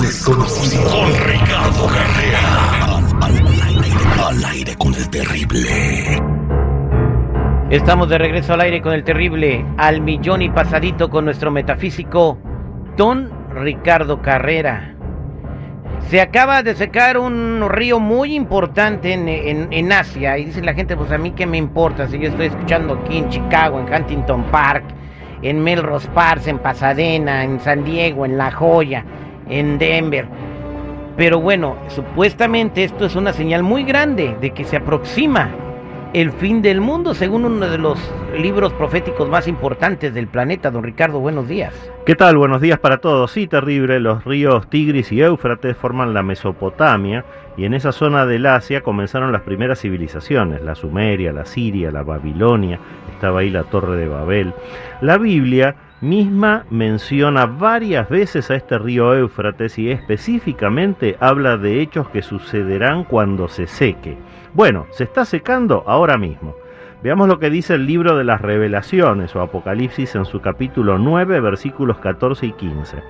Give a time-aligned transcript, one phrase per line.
[0.00, 0.90] desconocido.
[0.90, 2.96] Con Ricardo Carrera.
[4.28, 6.22] Al, aire, con el terrible.
[7.70, 12.38] Estamos de regreso al aire con el terrible, al millón y pasadito con nuestro metafísico,
[12.96, 14.94] Don Ricardo Carrera.
[16.08, 19.28] Se acaba de secar un río muy importante en,
[19.72, 22.46] en, Asia y dice la gente, pues a mí qué me importa si yo estoy
[22.46, 24.84] escuchando aquí en Chicago, en Huntington Park,
[25.42, 29.04] en Melrose Park, en Pasadena, en San Diego, en La Joya,
[29.58, 30.26] en Denver.
[31.16, 35.50] Pero bueno, supuestamente esto es una señal muy grande de que se aproxima
[36.14, 37.98] el fin del mundo, según uno de los
[38.38, 40.70] libros proféticos más importantes del planeta.
[40.70, 41.74] Don Ricardo, buenos días.
[42.04, 42.36] ¿Qué tal?
[42.36, 43.30] Buenos días para todos.
[43.30, 43.98] Sí, terrible.
[44.00, 47.24] Los ríos Tigris y Éufrates forman la Mesopotamia
[47.56, 52.02] y en esa zona del Asia comenzaron las primeras civilizaciones, la Sumeria, la Siria, la
[52.02, 52.78] Babilonia,
[53.14, 54.52] estaba ahí la Torre de Babel.
[55.00, 62.08] La Biblia misma menciona varias veces a este río Éufrates y específicamente habla de hechos
[62.10, 64.18] que sucederán cuando se seque.
[64.52, 66.56] Bueno, se está secando ahora mismo.
[67.02, 71.40] Veamos lo que dice el libro de las revelaciones o Apocalipsis en su capítulo 9
[71.40, 73.02] versículos 14 y 15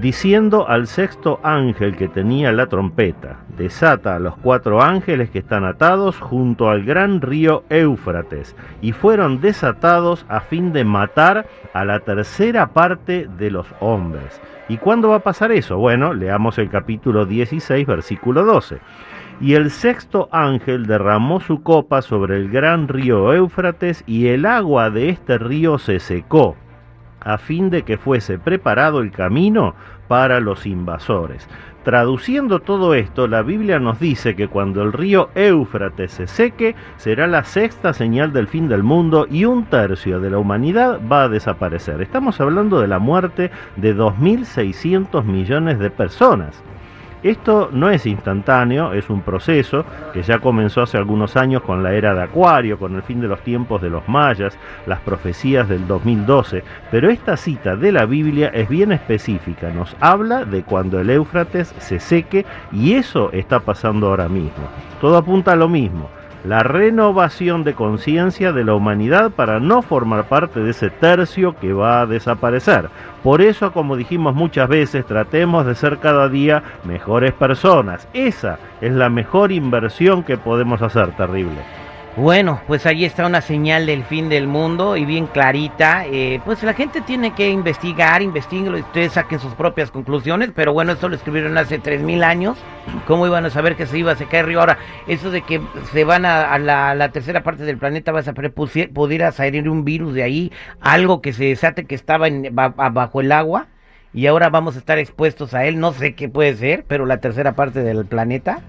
[0.00, 5.64] diciendo al sexto ángel que tenía la trompeta, desata a los cuatro ángeles que están
[5.64, 12.00] atados junto al gran río Éufrates, y fueron desatados a fin de matar a la
[12.00, 14.40] tercera parte de los hombres.
[14.68, 15.76] ¿Y cuándo va a pasar eso?
[15.76, 18.78] Bueno, leamos el capítulo 16, versículo 12.
[19.40, 24.90] Y el sexto ángel derramó su copa sobre el gran río Éufrates, y el agua
[24.90, 26.56] de este río se secó
[27.24, 29.74] a fin de que fuese preparado el camino
[30.08, 31.48] para los invasores.
[31.84, 37.26] Traduciendo todo esto, la Biblia nos dice que cuando el río Éufrates se seque, será
[37.26, 41.28] la sexta señal del fin del mundo y un tercio de la humanidad va a
[41.28, 42.00] desaparecer.
[42.00, 46.62] Estamos hablando de la muerte de 2.600 millones de personas.
[47.24, 51.94] Esto no es instantáneo, es un proceso que ya comenzó hace algunos años con la
[51.94, 55.86] era de Acuario, con el fin de los tiempos de los mayas, las profecías del
[55.86, 61.08] 2012, pero esta cita de la Biblia es bien específica, nos habla de cuando el
[61.08, 64.68] Éufrates se seque y eso está pasando ahora mismo.
[65.00, 66.10] Todo apunta a lo mismo
[66.44, 71.72] la renovación de conciencia de la humanidad para no formar parte de ese tercio que
[71.72, 72.90] va a desaparecer.
[73.22, 78.06] Por eso, como dijimos muchas veces, tratemos de ser cada día mejores personas.
[78.12, 81.83] Esa es la mejor inversión que podemos hacer, terrible.
[82.16, 86.06] Bueno, pues ahí está una señal del fin del mundo y bien clarita.
[86.06, 90.52] Eh, pues la gente tiene que investigar, investiguen y ustedes saquen sus propias conclusiones.
[90.54, 92.56] Pero bueno, esto lo escribieron hace 3.000 años.
[93.08, 94.60] ¿Cómo iban a saber que se iba a secar el río?
[94.60, 95.60] Ahora, eso de que
[95.92, 100.22] se van a, la, tercera parte del planeta, vas a pudiera salir un virus de
[100.22, 103.66] ahí, algo que se desate que estaba en, bajo el agua
[104.12, 105.80] y ahora vamos a estar expuestos a él.
[105.80, 108.60] No sé qué puede ser, pero la tercera parte del planeta.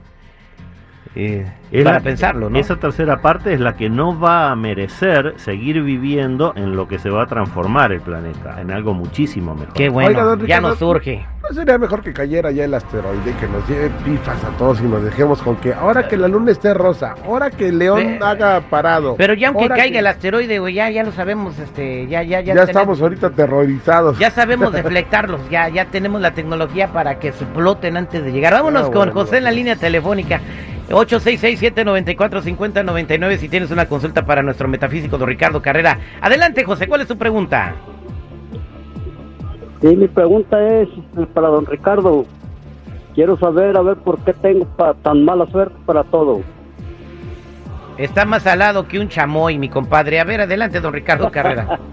[1.15, 1.45] Eh,
[1.83, 2.59] para pensarlo, ¿no?
[2.59, 6.99] Esa tercera parte es la que no va a merecer seguir viviendo en lo que
[6.99, 9.73] se va a transformar el planeta, en algo muchísimo mejor.
[9.73, 11.25] Qué bueno, ya nos surge.
[11.41, 14.83] ¿No sería mejor que cayera ya el asteroide, que nos lleve pifas a todos y
[14.83, 18.61] nos dejemos con que ahora que la luna esté rosa, ahora que el león haga
[18.61, 19.15] parado.
[19.15, 22.55] Pero ya aunque caiga el asteroide, güey, ya, ya lo sabemos, este, ya, ya, ya.
[22.55, 24.17] Ya estamos ahorita aterrorizados.
[24.17, 28.53] Ya sabemos deflectarlos, ya, ya tenemos la tecnología para que se exploten antes de llegar.
[28.53, 30.41] Vámonos ah, con José en la línea telefónica.
[30.89, 35.99] 866-794-5099 si tienes una consulta para nuestro metafísico don Ricardo Carrera.
[36.21, 37.73] Adelante, José, ¿cuál es tu pregunta?
[39.81, 42.25] Sí, mi pregunta es eh, para don Ricardo.
[43.13, 44.65] Quiero saber, a ver, por qué tengo
[45.01, 46.41] tan mala suerte para todo.
[47.97, 50.19] Está más salado que un chamoy, mi compadre.
[50.19, 51.79] A ver, adelante, don Ricardo Carrera.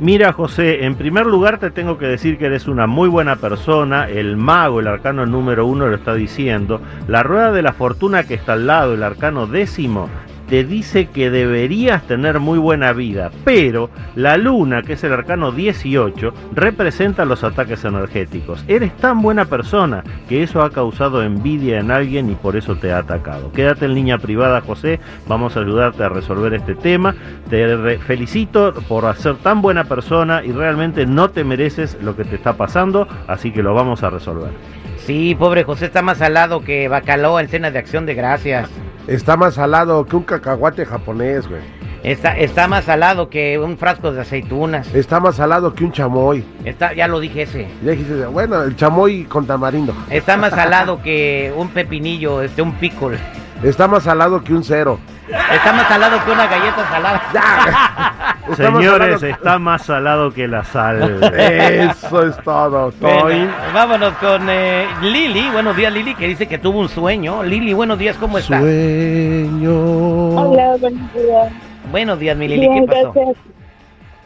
[0.00, 4.08] Mira José, en primer lugar te tengo que decir que eres una muy buena persona,
[4.08, 8.34] el mago, el arcano número uno lo está diciendo, la rueda de la fortuna que
[8.34, 10.08] está al lado, el arcano décimo,
[10.52, 15.50] te dice que deberías tener muy buena vida, pero la luna, que es el arcano
[15.50, 18.62] 18, representa los ataques energéticos.
[18.68, 22.92] Eres tan buena persona que eso ha causado envidia en alguien y por eso te
[22.92, 23.50] ha atacado.
[23.52, 27.14] Quédate en línea privada, José, vamos a ayudarte a resolver este tema.
[27.48, 32.36] Te felicito por ser tan buena persona y realmente no te mereces lo que te
[32.36, 34.50] está pasando, así que lo vamos a resolver.
[34.98, 38.68] Sí, pobre José está más salado que bacalao en cena de acción de gracias.
[39.06, 41.60] Está más salado que un cacahuate japonés, güey.
[42.04, 44.92] Está, está más salado que un frasco de aceitunas.
[44.94, 46.44] Está más salado que un chamoy.
[46.64, 47.68] Está, ya lo dije ese.
[47.84, 49.94] Ya dijiste, bueno, el chamoy con tamarindo.
[50.10, 53.18] Está más salado que un pepinillo, este, un picol.
[53.62, 54.98] Está más salado que un cero.
[55.28, 58.02] Está más salado que una galleta salada.
[58.56, 61.22] Señores, está más salado que la sal.
[61.34, 62.92] Eso es todo.
[63.00, 65.48] Bueno, vámonos con eh, Lili.
[65.50, 67.42] Buenos días, Lili, que dice que tuvo un sueño.
[67.42, 68.60] Lili, buenos días, ¿cómo estás?
[68.60, 70.30] Sueño.
[70.30, 71.52] Hola, buenos días.
[71.90, 73.12] Buenos días, mi Lili, ¿qué pasó?
[73.12, 73.36] gracias.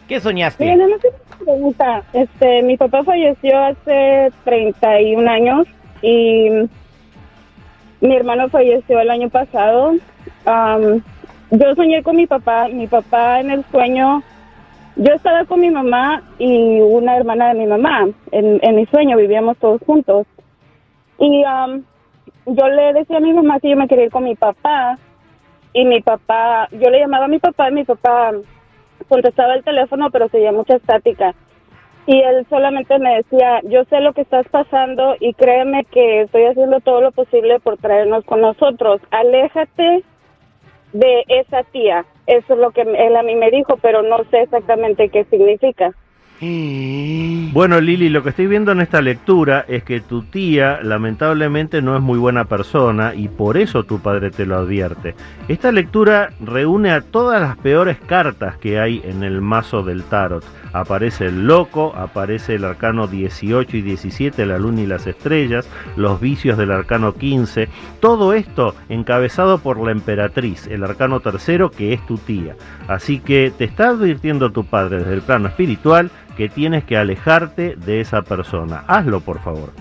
[0.08, 0.64] ¿Qué soñaste?
[0.64, 2.02] Bien, no tengo una pregunta.
[2.12, 5.66] Este, mi papá falleció hace 31 años
[6.00, 6.48] y
[8.00, 9.94] mi hermano falleció el año pasado.
[10.46, 11.02] Am,
[11.50, 12.69] yo soñé con mi papá.
[12.69, 14.22] Mi papá en el sueño,
[14.94, 18.06] yo estaba con mi mamá y una hermana de mi mamá.
[18.31, 20.26] En, en mi sueño vivíamos todos juntos.
[21.19, 21.84] Y am,
[22.46, 24.98] yo le decía a mi mamá que yo me quería ir con mi papá.
[25.72, 28.31] Y mi papá, yo le llamaba a mi papá y mi papá
[29.08, 31.34] contestaba el teléfono, pero seguía mucha estática.
[32.06, 36.44] Y él solamente me decía, yo sé lo que estás pasando y créeme que estoy
[36.44, 39.00] haciendo todo lo posible por traernos con nosotros.
[39.10, 40.04] Aléjate
[40.92, 42.04] de esa tía.
[42.26, 45.92] Eso es lo que él a mí me dijo, pero no sé exactamente qué significa.
[46.38, 51.96] Bueno, Lili, lo que estoy viendo en esta lectura es que tu tía lamentablemente no
[51.96, 55.14] es muy buena persona y por eso tu padre te lo advierte.
[55.48, 60.44] Esta lectura reúne a todas las peores cartas que hay en el mazo del tarot.
[60.74, 65.66] Aparece el loco, aparece el arcano 18 y 17, la luna y las estrellas,
[65.96, 67.68] los vicios del arcano 15,
[68.00, 72.56] todo esto encabezado por la emperatriz, el arcano tercero que es tu tía.
[72.88, 77.76] Así que te está advirtiendo tu padre desde el plano espiritual que tienes que alejarte
[77.76, 78.84] de esa persona.
[78.86, 79.72] Hazlo, por favor.